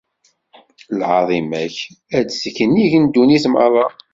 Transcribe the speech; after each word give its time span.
Lɛaḍima-k 0.99 1.75
ad 2.17 2.25
d-tekk 2.27 2.57
nnig 2.65 2.93
n 2.97 3.05
ddunit 3.07 3.45
merra. 3.53 3.85